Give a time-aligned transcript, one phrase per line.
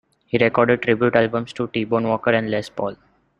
[0.25, 2.95] He recorded tribute albums to T-Bone Walker and Les Paul.